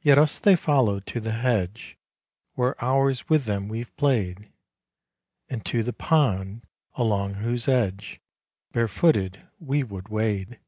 Yet 0.00 0.16
us 0.16 0.38
they 0.38 0.56
follow 0.56 0.98
to 0.98 1.20
the 1.20 1.32
hedge, 1.32 1.98
Where 2.54 2.82
hours 2.82 3.28
with 3.28 3.44
them 3.44 3.68
we've 3.68 3.94
played; 3.98 4.50
And 5.50 5.62
to 5.66 5.82
the 5.82 5.92
pond, 5.92 6.62
along 6.94 7.34
whose 7.34 7.68
edge, 7.68 8.18
Barefooted, 8.72 9.46
we 9.58 9.82
would 9.84 10.08
wade. 10.08 10.58